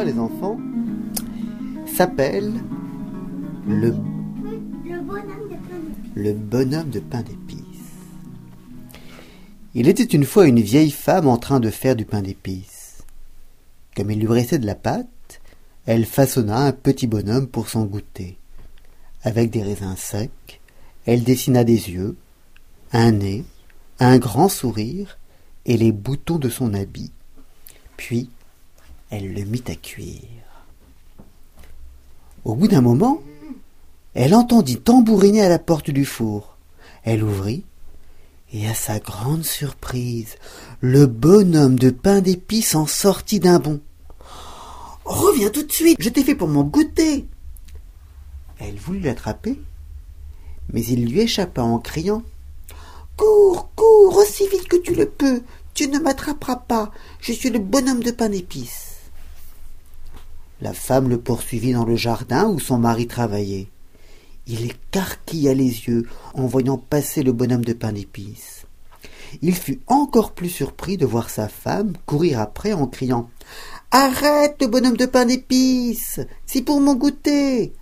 les 0.00 0.18
enfants, 0.18 0.58
s'appelle 1.86 2.52
le, 3.68 3.94
Le 6.14 6.32
bonhomme 6.32 6.90
de 6.90 7.00
pain 7.00 7.22
d'épices. 7.22 7.58
Il 9.74 9.88
était 9.88 10.02
une 10.02 10.24
fois 10.24 10.46
une 10.46 10.60
vieille 10.60 10.90
femme 10.90 11.28
en 11.28 11.36
train 11.36 11.60
de 11.60 11.70
faire 11.70 11.96
du 11.96 12.04
pain 12.04 12.22
d'épices. 12.22 13.04
Comme 13.96 14.10
il 14.10 14.20
lui 14.20 14.28
restait 14.28 14.58
de 14.58 14.66
la 14.66 14.74
pâte, 14.74 15.40
elle 15.86 16.06
façonna 16.06 16.58
un 16.58 16.72
petit 16.72 17.06
bonhomme 17.06 17.46
pour 17.46 17.68
son 17.68 17.84
goûter. 17.84 18.38
Avec 19.22 19.50
des 19.50 19.62
raisins 19.62 19.96
secs, 19.96 20.60
elle 21.06 21.22
dessina 21.22 21.64
des 21.64 21.90
yeux, 21.90 22.16
un 22.92 23.12
nez, 23.12 23.44
un 23.98 24.18
grand 24.18 24.48
sourire 24.48 25.18
et 25.66 25.76
les 25.76 25.92
boutons 25.92 26.38
de 26.38 26.48
son 26.48 26.74
habit. 26.74 27.12
Puis, 27.96 28.30
elle 29.12 29.34
le 29.34 29.44
mit 29.44 29.62
à 29.68 29.74
cuire. 29.74 30.22
Au 32.44 32.54
bout 32.54 32.66
d'un 32.66 32.80
moment, 32.80 33.22
elle 34.14 34.34
entendit 34.34 34.78
tambouriner 34.78 35.42
à 35.42 35.50
la 35.50 35.58
porte 35.58 35.90
du 35.90 36.06
four. 36.06 36.56
Elle 37.04 37.22
ouvrit, 37.22 37.62
et 38.54 38.66
à 38.66 38.74
sa 38.74 39.00
grande 39.00 39.44
surprise, 39.44 40.36
le 40.80 41.04
bonhomme 41.04 41.78
de 41.78 41.90
pain 41.90 42.22
d'épices 42.22 42.74
en 42.74 42.86
sortit 42.86 43.38
d'un 43.38 43.58
bond. 43.58 43.80
Reviens 45.04 45.50
tout 45.50 45.62
de 45.62 45.72
suite, 45.72 45.98
je 46.00 46.08
t'ai 46.08 46.24
fait 46.24 46.34
pour 46.34 46.48
mon 46.48 46.64
goûter. 46.64 47.26
Elle 48.60 48.76
voulut 48.76 49.00
l'attraper, 49.00 49.60
mais 50.72 50.82
il 50.86 51.04
lui 51.04 51.20
échappa 51.20 51.60
en 51.60 51.78
criant 51.78 52.22
Cours, 53.18 53.68
cours, 53.76 54.16
aussi 54.16 54.48
vite 54.48 54.68
que 54.68 54.78
tu 54.78 54.94
le 54.94 55.06
peux, 55.06 55.42
tu 55.74 55.88
ne 55.88 55.98
m'attraperas 55.98 56.56
pas, 56.56 56.90
je 57.20 57.32
suis 57.32 57.50
le 57.50 57.58
bonhomme 57.58 58.02
de 58.02 58.10
pain 58.10 58.30
d'épices. 58.30 58.81
La 60.62 60.72
femme 60.72 61.08
le 61.08 61.18
poursuivit 61.18 61.72
dans 61.72 61.84
le 61.84 61.96
jardin 61.96 62.48
où 62.48 62.60
son 62.60 62.78
mari 62.78 63.08
travaillait. 63.08 63.66
Il 64.46 64.64
écarquilla 64.64 65.54
les 65.54 65.64
yeux 65.64 66.06
en 66.34 66.46
voyant 66.46 66.78
passer 66.78 67.24
le 67.24 67.32
bonhomme 67.32 67.64
de 67.64 67.72
pain 67.72 67.90
d'épices. 67.90 68.64
Il 69.40 69.56
fut 69.56 69.80
encore 69.88 70.30
plus 70.34 70.50
surpris 70.50 70.96
de 70.96 71.04
voir 71.04 71.30
sa 71.30 71.48
femme 71.48 71.94
courir 72.06 72.38
après 72.38 72.74
en 72.74 72.86
criant 72.86 73.28
Arrête, 73.90 74.58
le 74.60 74.68
bonhomme 74.68 74.96
de 74.96 75.06
pain 75.06 75.24
d'épices 75.24 76.20
C'est 76.46 76.62
pour 76.62 76.80
mon 76.80 76.94
goûter 76.94 77.72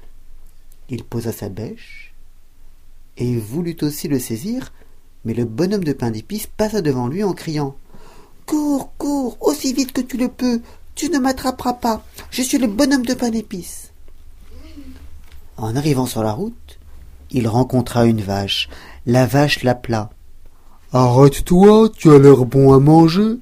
Il 0.88 1.04
posa 1.04 1.32
sa 1.32 1.50
bêche 1.50 2.14
et 3.18 3.36
voulut 3.36 3.76
aussi 3.82 4.08
le 4.08 4.18
saisir, 4.18 4.72
mais 5.26 5.34
le 5.34 5.44
bonhomme 5.44 5.84
de 5.84 5.92
pain 5.92 6.10
d'épices 6.10 6.46
passa 6.46 6.80
devant 6.80 7.08
lui 7.08 7.24
en 7.24 7.34
criant 7.34 7.76
Cours, 8.46 8.90
cours, 8.96 9.36
aussi 9.42 9.74
vite 9.74 9.92
que 9.92 10.00
tu 10.00 10.16
le 10.16 10.28
peux, 10.28 10.62
tu 11.00 11.08
ne 11.08 11.18
m'attraperas 11.18 11.72
pas, 11.72 12.04
je 12.30 12.42
suis 12.42 12.58
le 12.58 12.66
bonhomme 12.66 13.06
de 13.06 13.14
pain 13.14 13.30
d'épices. 13.30 13.90
En 15.56 15.74
arrivant 15.74 16.04
sur 16.04 16.22
la 16.22 16.32
route, 16.32 16.78
il 17.30 17.48
rencontra 17.48 18.04
une 18.04 18.20
vache. 18.20 18.68
La 19.06 19.24
vache 19.24 19.62
l'appela. 19.62 20.10
Arrête-toi, 20.92 21.88
tu 21.96 22.12
as 22.12 22.18
l'air 22.18 22.44
bon 22.44 22.74
à 22.74 22.80
manger. 22.80 23.38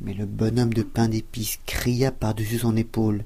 Mais 0.00 0.14
le 0.14 0.26
bonhomme 0.26 0.72
de 0.72 0.84
pain 0.84 1.08
d'épices 1.08 1.58
cria 1.66 2.12
par-dessus 2.12 2.58
son 2.58 2.76
épaule. 2.76 3.24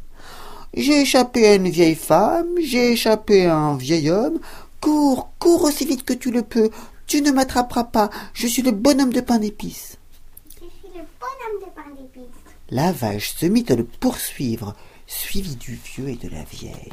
J'ai 0.73 1.03
échappé 1.03 1.49
à 1.49 1.57
une 1.57 1.69
vieille 1.69 1.97
femme, 1.97 2.49
j'ai 2.65 2.93
échappé 2.93 3.45
à 3.45 3.59
un 3.59 3.77
vieil 3.77 4.09
homme. 4.09 4.39
Cours, 4.81 5.29
cours 5.39 5.65
aussi 5.65 5.85
vite 5.85 6.05
que 6.05 6.15
tu 6.15 6.31
le 6.31 6.41
peux. 6.41 6.71
Tu 7.07 7.21
ne 7.21 7.31
m'attraperas 7.31 7.85
pas. 7.85 8.09
Je 8.33 8.47
suis 8.47 8.63
le 8.63 8.71
bonhomme 8.71 9.13
de 9.13 9.21
pain 9.21 9.39
d'épices. 9.39 9.99
Je 10.55 10.65
suis 10.65 10.89
le 10.95 11.05
bonhomme 11.21 11.61
de 11.61 11.71
pain 11.75 11.91
d'épices. 11.95 12.48
La 12.71 12.93
vache 12.93 13.35
se 13.35 13.47
mit 13.47 13.65
à 13.71 13.77
le 13.77 13.85
poursuivre, 13.85 14.75
suivi 15.07 15.57
du 15.57 15.81
vieux 15.83 16.11
et 16.11 16.17
de 16.17 16.29
la 16.29 16.45
vieille. 16.45 16.93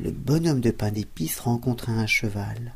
Le 0.00 0.10
bonhomme 0.10 0.60
de 0.60 0.70
pain 0.70 0.90
d'épices 0.90 1.38
rencontra 1.40 1.92
un 1.92 2.06
cheval. 2.06 2.74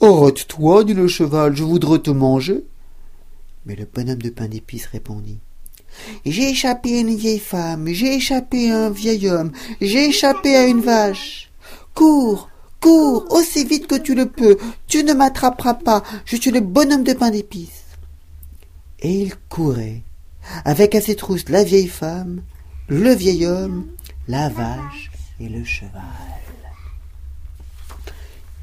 Arrête-toi, 0.00 0.82
dit 0.82 0.94
le 0.94 1.06
cheval, 1.06 1.54
je 1.54 1.62
voudrais 1.62 2.00
te 2.00 2.10
manger. 2.10 2.64
Mais 3.64 3.76
le 3.76 3.84
bonhomme 3.84 4.20
de 4.20 4.30
pain 4.30 4.48
d'épices 4.48 4.86
répondit. 4.86 5.38
J'ai 6.26 6.50
échappé 6.50 6.96
à 6.96 7.00
une 7.00 7.14
vieille 7.14 7.38
femme, 7.38 7.86
j'ai 7.86 8.16
échappé 8.16 8.72
à 8.72 8.86
un 8.86 8.90
vieil 8.90 9.28
homme, 9.28 9.52
j'ai 9.80 10.08
échappé 10.08 10.56
à 10.56 10.66
une 10.66 10.80
vache. 10.80 11.52
Cours, 11.94 12.50
cours, 12.80 13.26
aussi 13.30 13.64
vite 13.64 13.86
que 13.86 13.94
tu 13.94 14.16
le 14.16 14.26
peux, 14.26 14.58
tu 14.88 15.04
ne 15.04 15.14
m'attraperas 15.14 15.74
pas, 15.74 16.02
je 16.24 16.36
suis 16.36 16.50
le 16.50 16.60
bonhomme 16.60 17.04
de 17.04 17.12
pain 17.12 17.30
d'épices. 17.30 17.84
Et 19.00 19.22
il 19.22 19.36
courait, 19.48 20.02
avec 20.64 20.94
à 20.94 21.00
ses 21.00 21.16
trousses 21.16 21.48
la 21.48 21.64
vieille 21.64 21.88
femme, 21.88 22.42
le 22.88 23.14
vieil 23.14 23.46
homme, 23.46 23.86
la 24.28 24.48
vache 24.48 25.10
et 25.40 25.48
le 25.48 25.64
cheval. 25.64 26.02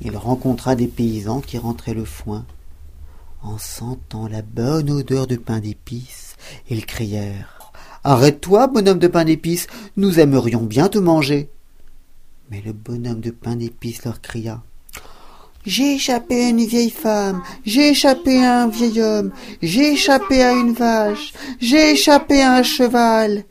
Il 0.01 0.17
rencontra 0.17 0.75
des 0.75 0.87
paysans 0.87 1.41
qui 1.41 1.57
rentraient 1.57 1.93
le 1.93 2.05
foin. 2.05 2.45
En 3.41 3.57
sentant 3.57 4.27
la 4.27 4.41
bonne 4.41 4.89
odeur 4.89 5.27
de 5.27 5.35
pain 5.35 5.59
d'épices, 5.59 6.35
ils 6.69 6.85
crièrent 6.85 7.71
Arrête-toi, 8.03 8.67
bonhomme 8.67 8.99
de 8.99 9.07
pain 9.07 9.25
d'épices, 9.25 9.67
nous 9.97 10.19
aimerions 10.19 10.61
bien 10.61 10.89
te 10.89 10.99
manger. 10.99 11.49
Mais 12.51 12.61
le 12.61 12.71
bonhomme 12.71 13.19
de 13.19 13.31
pain 13.31 13.55
d'épices 13.55 14.05
leur 14.05 14.21
cria 14.21 14.61
J'ai 15.65 15.95
échappé 15.95 16.45
à 16.45 16.49
une 16.49 16.65
vieille 16.65 16.91
femme, 16.91 17.41
j'ai 17.65 17.89
échappé 17.89 18.43
à 18.45 18.63
un 18.63 18.67
vieil 18.67 19.01
homme, 19.01 19.31
j'ai 19.63 19.93
échappé 19.93 20.43
à 20.43 20.53
une 20.53 20.73
vache, 20.73 21.33
j'ai 21.59 21.91
échappé 21.91 22.41
à 22.43 22.53
un 22.53 22.63
cheval. 22.63 23.45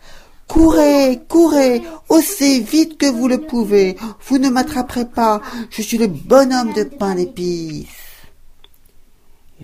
Courez, 0.47 1.21
courez, 1.29 1.83
aussi 2.09 2.63
vite 2.63 2.99
que 2.99 3.11
vous 3.11 3.27
le 3.27 3.39
pouvez, 3.39 3.97
vous 4.27 4.39
ne 4.39 4.49
m'attraperez 4.49 5.07
pas, 5.07 5.41
je 5.71 5.83
suis 5.83 5.99
le 5.99 6.07
bonhomme 6.07 6.73
de 6.73 6.85
pain 6.85 7.17
d'épices. 7.17 7.89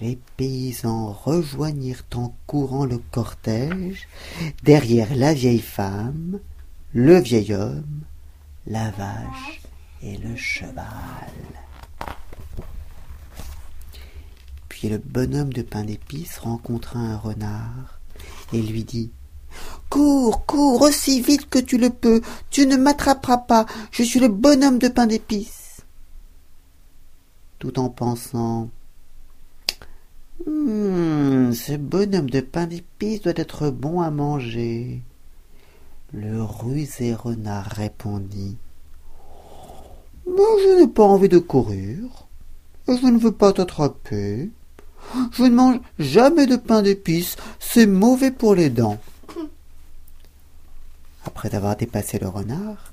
Les 0.00 0.19
paysans 0.37 1.12
rejoignirent 1.12 2.05
en 2.17 2.34
courant 2.47 2.87
le 2.87 2.99
cortège, 3.12 4.09
derrière 4.65 5.15
la 5.15 5.34
vieille 5.34 5.61
femme, 5.61 6.41
le 6.94 7.21
vieil 7.21 7.53
homme, 7.55 8.00
la 8.67 8.91
vache 8.91 9.61
et 10.03 10.17
le 10.17 10.34
cheval. 10.34 11.31
Le 14.83 14.97
bonhomme 14.97 15.53
de 15.53 15.61
pain 15.61 15.85
d'épices 15.85 16.39
rencontra 16.39 16.99
un 16.99 17.17
renard 17.17 18.01
et 18.53 18.63
lui 18.63 18.83
dit 18.83 19.11
Cours, 19.91 20.47
cours, 20.47 20.81
aussi 20.81 21.21
vite 21.21 21.51
que 21.51 21.59
tu 21.59 21.77
le 21.77 21.91
peux, 21.91 22.23
tu 22.49 22.67
ne 22.67 22.77
m'attraperas 22.77 23.39
pas, 23.39 23.67
je 23.91 24.03
suis 24.03 24.21
le 24.21 24.29
bonhomme 24.29 24.79
de 24.79 24.89
pain 24.89 25.07
d'épices. 25.07 25.83
Tout 27.59 27.79
en 27.79 27.91
pensant 27.91 28.71
Hum, 30.47 31.53
ce 31.53 31.77
bonhomme 31.77 32.31
de 32.31 32.41
pain 32.41 32.67
d'épices 32.67 33.21
doit 33.21 33.35
être 33.37 33.69
bon 33.69 34.01
à 34.01 34.11
manger. 34.11 35.03
Le 36.12 36.43
rusé 36.43 37.15
renard 37.15 37.67
répondit 37.67 38.57
Mais 40.27 40.33
je 40.37 40.81
n'ai 40.81 40.89
pas 40.89 41.05
envie 41.05 41.29
de 41.29 41.39
courir, 41.39 42.27
je 42.89 43.07
ne 43.07 43.19
veux 43.19 43.33
pas 43.33 43.53
t'attraper. 43.53 44.51
Je 45.32 45.44
ne 45.44 45.54
mange 45.54 45.81
jamais 45.98 46.47
de 46.47 46.56
pain 46.56 46.82
d'épices, 46.82 47.37
c'est 47.59 47.87
mauvais 47.87 48.31
pour 48.31 48.54
les 48.54 48.71
dents. 48.71 48.98
Après 51.25 51.55
avoir 51.55 51.76
dépassé 51.76 52.19
le 52.19 52.29
renard, 52.29 52.93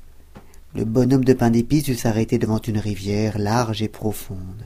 le 0.76 0.86
bonhomme 0.86 1.26
de 1.26 1.34
pain 1.34 1.50
d'épices 1.50 1.84
dut 1.84 1.96
s'arrêter 1.96 2.38
devant 2.38 2.60
une 2.60 2.78
rivière 2.78 3.38
large 3.38 3.82
et 3.82 3.88
profonde. 3.88 4.66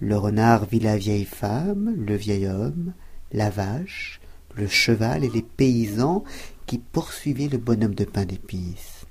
Le 0.00 0.16
renard 0.16 0.66
vit 0.66 0.80
la 0.80 0.96
vieille 0.96 1.24
femme, 1.26 1.94
le 1.96 2.16
vieil 2.16 2.46
homme, 2.46 2.94
la 3.32 3.50
vache, 3.50 4.20
le 4.54 4.66
cheval 4.66 5.24
et 5.24 5.28
les 5.28 5.42
paysans 5.42 6.24
qui 6.66 6.78
poursuivaient 6.78 7.48
le 7.48 7.58
bonhomme 7.58 7.94
de 7.94 8.04
pain 8.04 8.24
d'épices. 8.24 9.04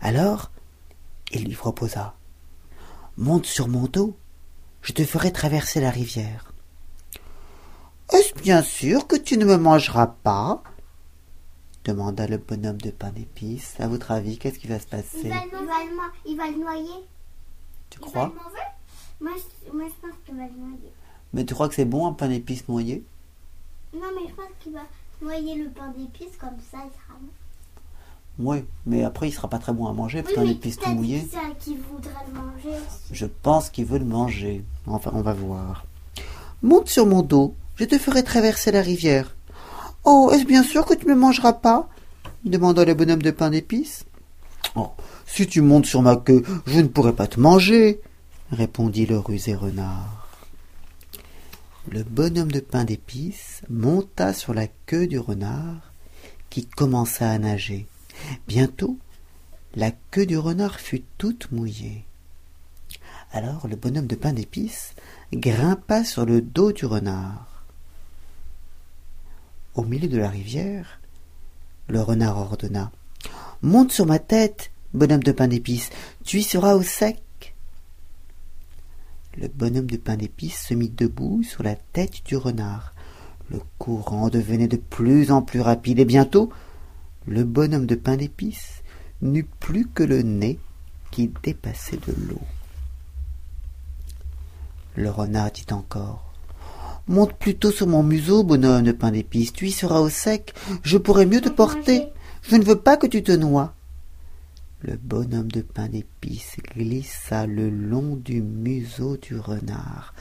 Alors, 0.00 0.50
il 1.32 1.44
lui 1.44 1.54
proposa 1.54 2.14
Monte 3.16 3.46
sur 3.46 3.68
mon 3.68 3.84
dos, 3.84 4.16
je 4.82 4.92
te 4.92 5.04
ferai 5.04 5.32
traverser 5.32 5.80
la 5.80 5.90
rivière. 5.90 6.52
Est-ce 8.12 8.34
bien 8.42 8.62
sûr 8.62 9.06
que 9.06 9.16
tu 9.16 9.36
ne 9.36 9.44
me 9.44 9.56
mangeras 9.56 10.06
pas 10.22 10.62
demanda 11.84 12.26
le 12.26 12.36
bonhomme 12.36 12.80
de 12.80 12.90
pain 12.90 13.10
d'épices. 13.10 13.74
À 13.78 13.88
votre 13.88 14.10
avis, 14.10 14.36
qu'est-ce 14.38 14.58
qui 14.58 14.66
va 14.66 14.78
se 14.78 14.84
Il 14.84 14.88
passer 14.90 15.28
va, 15.28 15.36
le, 15.36 15.50
il 15.52 15.66
va 15.66 15.84
le 15.84 16.30
il 16.30 16.36
va 16.36 16.50
le 16.50 16.58
noyer. 16.58 17.04
Tu 17.90 17.98
Il 17.98 18.04
va 18.04 18.10
crois 18.10 18.32
moi 19.20 19.32
je, 19.36 19.72
moi, 19.72 19.86
je 19.88 20.06
pense 20.06 20.16
qu'il 20.24 20.36
va 20.36 20.42
le 20.44 20.52
noyer. 20.60 20.92
Mais 21.32 21.44
tu 21.44 21.54
crois 21.54 21.68
que 21.68 21.74
c'est 21.74 21.84
bon 21.86 22.06
un 22.06 22.12
pain 22.12 22.28
d'épices 22.28 22.68
noyé? 22.68 23.04
Non, 23.94 24.00
mais 24.14 24.28
je 24.28 24.34
pense 24.34 24.46
qu'il 24.60 24.72
va 24.72 24.80
noyer 25.22 25.56
le 25.62 25.70
pain 25.70 25.88
d'épices, 25.96 26.36
comme 26.38 26.50
ça 26.70 26.78
il 26.84 26.90
sera 26.92 27.18
bon. 27.18 27.28
Oui, 28.40 28.64
mais 28.86 29.02
après 29.02 29.28
il 29.28 29.32
sera 29.32 29.48
pas 29.48 29.58
très 29.58 29.72
bon 29.72 29.86
à 29.88 29.92
manger 29.92 30.22
parce 30.22 30.36
Oui, 30.36 30.44
qu'un 30.44 30.50
épice 30.50 30.76
tout 30.78 30.90
mouillé. 30.90 31.26
ça 31.32 31.40
qu'il 31.58 31.78
voudrait 31.78 32.12
le 32.28 32.34
manger 32.34 32.68
aussi. 32.86 32.98
Je 33.12 33.26
pense 33.26 33.70
qu'il 33.70 33.86
veut 33.86 33.98
le 33.98 34.04
manger. 34.04 34.62
Enfin, 34.86 35.10
on 35.14 35.22
va 35.22 35.32
voir. 35.32 35.84
Monte 36.62 36.88
sur 36.88 37.06
mon 37.06 37.22
dos, 37.22 37.54
je 37.78 37.84
te 37.84 37.98
ferai 37.98 38.22
traverser 38.22 38.72
la 38.72 38.82
rivière. 38.82 39.34
Oh, 40.04 40.30
est-ce 40.32 40.44
bien 40.44 40.62
sûr 40.62 40.84
que 40.84 40.94
tu 40.94 41.06
ne 41.06 41.14
me 41.14 41.20
mangeras 41.20 41.54
pas 41.54 41.88
demanda 42.44 42.84
le 42.84 42.94
bonhomme 42.94 43.22
de 43.22 43.30
pain 43.30 43.50
d'épices. 43.50 44.04
Oh, 44.74 44.90
si 45.26 45.46
tu 45.46 45.60
montes 45.60 45.86
sur 45.86 46.02
ma 46.02 46.16
queue, 46.16 46.42
je 46.66 46.80
ne 46.80 46.88
pourrai 46.88 47.12
pas 47.12 47.26
te 47.26 47.40
manger, 47.40 48.00
répondit 48.50 49.06
le 49.06 49.18
rusé 49.18 49.54
renard. 49.54 50.28
Le 51.90 52.02
bonhomme 52.02 52.52
de 52.52 52.60
pain 52.60 52.84
d'épices 52.84 53.62
monta 53.68 54.32
sur 54.32 54.54
la 54.54 54.66
queue 54.86 55.06
du 55.06 55.18
renard, 55.18 55.92
qui 56.50 56.66
commença 56.66 57.30
à 57.30 57.38
nager. 57.38 57.86
Bientôt, 58.46 58.98
la 59.74 59.90
queue 60.10 60.26
du 60.26 60.36
renard 60.38 60.80
fut 60.80 61.04
toute 61.18 61.50
mouillée. 61.52 62.04
Alors 63.32 63.68
le 63.68 63.76
bonhomme 63.76 64.06
de 64.06 64.16
pain 64.16 64.32
d'épices 64.32 64.94
grimpa 65.32 66.04
sur 66.04 66.24
le 66.24 66.40
dos 66.40 66.72
du 66.72 66.86
renard. 66.86 67.57
Au 69.78 69.84
milieu 69.84 70.08
de 70.08 70.18
la 70.18 70.28
rivière, 70.28 71.00
le 71.86 72.02
renard 72.02 72.36
ordonna. 72.36 72.90
Monte 73.62 73.92
sur 73.92 74.06
ma 74.06 74.18
tête, 74.18 74.72
bonhomme 74.92 75.22
de 75.22 75.30
pain 75.30 75.46
d'épices, 75.46 75.90
tu 76.24 76.38
y 76.38 76.42
seras 76.42 76.74
au 76.74 76.82
sec. 76.82 77.54
Le 79.36 79.46
bonhomme 79.46 79.86
de 79.86 79.96
pain 79.96 80.16
d'épices 80.16 80.66
se 80.66 80.74
mit 80.74 80.88
debout 80.88 81.44
sur 81.44 81.62
la 81.62 81.76
tête 81.76 82.24
du 82.24 82.36
renard. 82.36 82.92
Le 83.50 83.60
courant 83.78 84.30
devenait 84.30 84.66
de 84.66 84.78
plus 84.78 85.30
en 85.30 85.42
plus 85.42 85.60
rapide 85.60 86.00
et 86.00 86.04
bientôt 86.04 86.50
le 87.28 87.44
bonhomme 87.44 87.86
de 87.86 87.94
pain 87.94 88.16
d'épices 88.16 88.82
n'eut 89.22 89.46
plus 89.60 89.86
que 89.86 90.02
le 90.02 90.22
nez 90.22 90.58
qui 91.12 91.30
dépassait 91.44 92.00
de 92.04 92.14
l'eau. 92.26 92.42
Le 94.96 95.08
renard 95.08 95.52
dit 95.52 95.66
encore 95.70 96.27
Monte 97.08 97.32
plutôt 97.34 97.70
sur 97.70 97.86
mon 97.86 98.02
museau, 98.02 98.44
bonhomme 98.44 98.82
de 98.82 98.92
pain 98.92 99.10
d'épices, 99.10 99.52
tu 99.52 99.66
y 99.66 99.72
seras 99.72 100.00
au 100.00 100.10
sec, 100.10 100.54
je 100.82 100.98
pourrai 100.98 101.24
mieux 101.24 101.40
te 101.40 101.48
porter. 101.48 102.08
Je 102.42 102.56
ne 102.56 102.64
veux 102.64 102.78
pas 102.78 102.96
que 102.96 103.06
tu 103.06 103.22
te 103.22 103.32
noies. 103.32 103.72
Le 104.82 104.96
bonhomme 104.96 105.50
de 105.50 105.62
pain 105.62 105.88
d'épices 105.88 106.56
glissa 106.74 107.46
le 107.46 107.68
long 107.70 108.16
du 108.16 108.42
museau 108.42 109.16
du 109.16 109.38
renard. 109.38 110.14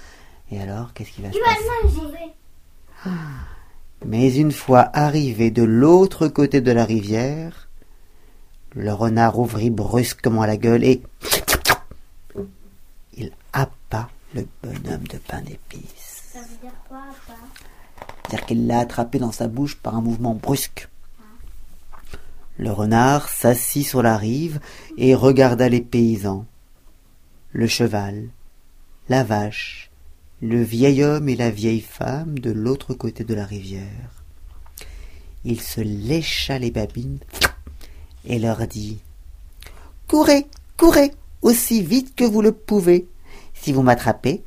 Et 0.50 0.60
alors, 0.62 0.94
qu'est-ce 0.94 1.12
qui 1.12 1.22
va 1.22 1.32
se 1.32 1.38
passer? 1.38 3.12
Mais 4.06 4.36
une 4.36 4.52
fois 4.52 4.90
arrivé 4.94 5.52
de 5.52 5.64
l'autre 5.64 6.28
côté 6.28 6.62
de 6.62 6.72
la 6.72 6.86
rivière, 6.86 7.70
le 8.76 8.94
renard 8.94 9.40
ouvrit 9.40 9.70
brusquement 9.70 10.46
la 10.46 10.58
gueule 10.58 10.84
et 10.84 11.02
il 13.16 13.32
happa 13.54 14.10
le 14.34 14.48
bonhomme 14.64 15.08
de 15.08 15.18
pain 15.18 15.42
d'épices. 15.42 16.17
Ça 16.38 16.44
veut 16.44 16.58
dire 16.62 16.84
quoi, 16.88 17.02
C'est-à-dire 18.28 18.46
qu'il 18.46 18.68
l'a 18.68 18.78
attrapé 18.78 19.18
dans 19.18 19.32
sa 19.32 19.48
bouche 19.48 19.76
par 19.76 19.96
un 19.96 20.02
mouvement 20.02 20.36
brusque. 20.36 20.88
Le 22.60 22.72
renard 22.72 23.28
s'assit 23.28 23.88
sur 23.88 24.04
la 24.04 24.18
rive 24.18 24.60
et 24.98 25.16
regarda 25.16 25.68
les 25.68 25.82
paysans, 25.82 26.46
le 27.54 27.66
cheval, 27.66 28.30
la 29.10 29.24
vache, 29.24 29.90
le 30.40 30.62
vieil 30.62 31.04
homme 31.04 31.28
et 31.28 31.36
la 31.36 31.50
vieille 31.50 31.82
femme 31.82 32.38
de 32.38 32.52
l'autre 32.52 32.94
côté 32.94 33.24
de 33.24 33.34
la 33.34 33.46
rivière. 33.46 34.24
Il 35.44 35.60
se 35.60 35.82
lécha 35.82 36.60
les 36.60 36.70
babines 36.70 37.18
et 38.26 38.38
leur 38.38 38.68
dit 38.68 39.00
Courez, 40.08 40.46
courez, 40.78 41.14
aussi 41.42 41.82
vite 41.82 42.14
que 42.14 42.26
vous 42.26 42.44
le 42.44 42.52
pouvez. 42.52 43.08
Si 43.56 43.74
vous 43.74 43.82
m'attrapez, 43.82 44.44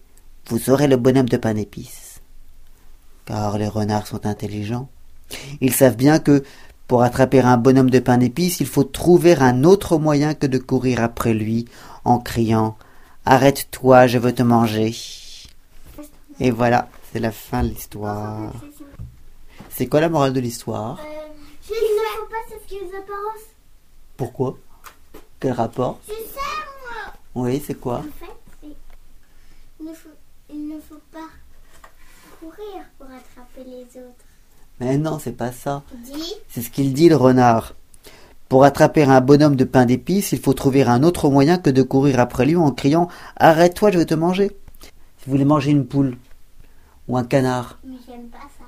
vous 0.50 0.68
aurez 0.68 0.88
le 0.88 0.96
bonhomme 0.96 1.28
de 1.28 1.36
pain 1.36 1.54
d'épices. 1.54 2.20
Car 3.24 3.56
les 3.56 3.68
renards 3.68 4.08
sont 4.08 4.26
intelligents. 4.26 4.88
Ils 5.60 5.72
savent 5.72 5.96
bien 5.96 6.18
que 6.18 6.42
pour 6.88 7.04
attraper 7.04 7.40
un 7.40 7.56
bonhomme 7.56 7.88
de 7.88 8.00
pain 8.00 8.18
d'épices, 8.18 8.58
il 8.58 8.66
faut 8.66 8.82
trouver 8.82 9.36
un 9.36 9.62
autre 9.62 9.96
moyen 9.96 10.34
que 10.34 10.48
de 10.48 10.58
courir 10.58 11.02
après 11.02 11.34
lui 11.34 11.66
en 12.04 12.18
criant 12.18 12.76
Arrête-toi, 13.24 14.08
je 14.08 14.18
veux 14.18 14.34
te 14.34 14.42
manger. 14.42 14.92
Et 16.40 16.50
voilà, 16.50 16.88
c'est 17.12 17.20
la 17.20 17.30
fin 17.30 17.62
de 17.62 17.68
l'histoire. 17.68 18.52
C'est 19.68 19.86
quoi 19.86 20.00
la 20.00 20.08
morale 20.08 20.32
de 20.32 20.40
l'histoire? 20.40 20.98
Euh, 20.98 21.28
il 21.68 21.74
ne 21.74 21.78
faut 22.18 22.26
pas 22.26 22.98
apparences. 22.98 23.46
Pourquoi? 24.16 24.58
Quel 25.38 25.52
rapport? 25.52 26.00
C'est 26.06 26.14
ça, 26.34 26.40
moi. 26.82 27.14
Oui, 27.36 27.62
c'est 27.64 27.78
quoi? 27.78 27.98
En 27.98 28.02
fait, 28.02 28.34
c'est... 28.62 29.94
Il 30.52 30.68
ne, 30.68 30.80
faut... 30.80 31.00
pas 31.12 31.28
courir 32.40 32.84
pour 32.98 33.06
attraper 33.06 33.64
les 33.68 34.00
autres. 34.00 34.24
Mais 34.80 34.96
non, 34.96 35.18
c'est 35.18 35.36
pas 35.36 35.52
ça. 35.52 35.82
C'est 36.48 36.62
ce 36.62 36.70
qu'il 36.70 36.94
dit 36.94 37.08
le 37.08 37.16
renard. 37.16 37.74
Pour 38.48 38.64
attraper 38.64 39.04
un 39.04 39.20
bonhomme 39.20 39.54
de 39.54 39.64
pain 39.64 39.84
d'épices, 39.86 40.32
il 40.32 40.40
faut 40.40 40.54
trouver 40.54 40.82
un 40.82 41.02
autre 41.02 41.28
moyen 41.28 41.58
que 41.58 41.70
de 41.70 41.82
courir 41.82 42.18
après 42.18 42.46
lui 42.46 42.56
en 42.56 42.72
criant 42.72 43.08
Arrête-toi, 43.36 43.92
je 43.92 43.98
vais 43.98 44.06
te 44.06 44.14
manger. 44.14 44.50
Si 45.18 45.26
vous 45.26 45.32
voulez 45.32 45.44
manger 45.44 45.70
une 45.70 45.86
poule 45.86 46.16
ou 47.06 47.16
un 47.16 47.24
canard, 47.24 47.78
mais 47.84 47.96
j'aime 48.08 48.28
pas 48.28 48.38
ça. 48.58 48.64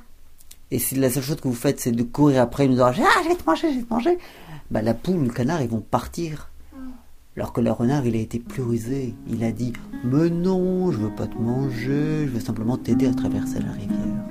et 0.71 0.79
si 0.79 0.95
la 0.97 1.11
seule 1.11 1.23
chose 1.23 1.41
que 1.41 1.49
vous 1.49 1.55
faites 1.55 1.81
c'est 1.81 1.93
de 1.93 2.03
courir 2.03 2.43
après 2.43 2.67
une 2.67 2.79
Ah, 2.79 2.93
je 2.93 3.29
vais 3.29 3.35
te 3.35 3.45
manger, 3.45 3.73
je 3.73 3.79
vais 3.79 3.85
te 3.85 3.93
manger, 3.93 4.19
bah, 4.71 4.83
la 4.83 4.95
poule 4.95 5.17
ou 5.17 5.25
le 5.25 5.31
canard 5.31 5.63
ils 5.63 5.69
vont 5.69 5.81
partir. 5.81 6.49
Alors 7.37 7.53
que 7.55 7.63
le 7.63 7.71
renard 7.71 8.07
il 8.07 8.15
a 8.15 8.19
été 8.19 8.39
plus 8.39 8.63
rusé. 8.63 9.15
Il 9.29 9.43
a 9.43 9.53
dit 9.53 9.73
Mais 10.05 10.29
non, 10.29 10.93
je 10.93 10.99
veux 10.99 11.15
pas 11.15 11.27
te 11.27 11.37
manger, 11.39 12.27
je 12.27 12.31
veux 12.33 12.41
simplement 12.41 12.77
t'aider 12.77 13.07
à 13.07 13.15
traverser 13.15 13.61
la 13.61 13.73
rivière. 13.73 14.22